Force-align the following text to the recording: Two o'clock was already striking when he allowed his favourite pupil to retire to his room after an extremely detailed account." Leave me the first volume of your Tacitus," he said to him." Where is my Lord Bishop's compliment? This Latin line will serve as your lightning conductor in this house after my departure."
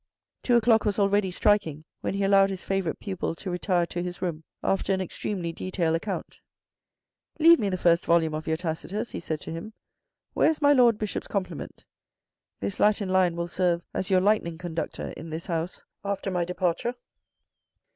Two 0.41 0.55
o'clock 0.55 0.83
was 0.83 0.97
already 0.97 1.29
striking 1.29 1.85
when 1.99 2.15
he 2.15 2.23
allowed 2.23 2.49
his 2.49 2.63
favourite 2.63 2.99
pupil 2.99 3.35
to 3.35 3.51
retire 3.51 3.85
to 3.85 4.01
his 4.01 4.19
room 4.19 4.43
after 4.63 4.91
an 4.91 4.99
extremely 4.99 5.53
detailed 5.53 5.95
account." 5.95 6.41
Leave 7.39 7.59
me 7.59 7.69
the 7.69 7.77
first 7.77 8.07
volume 8.07 8.33
of 8.33 8.47
your 8.47 8.57
Tacitus," 8.57 9.11
he 9.11 9.19
said 9.19 9.41
to 9.41 9.51
him." 9.51 9.73
Where 10.33 10.49
is 10.49 10.59
my 10.59 10.73
Lord 10.73 10.97
Bishop's 10.97 11.27
compliment? 11.27 11.85
This 12.61 12.79
Latin 12.79 13.09
line 13.09 13.35
will 13.35 13.47
serve 13.47 13.83
as 13.93 14.09
your 14.09 14.21
lightning 14.21 14.57
conductor 14.57 15.09
in 15.15 15.29
this 15.29 15.45
house 15.45 15.83
after 16.03 16.31
my 16.31 16.45
departure." 16.45 16.95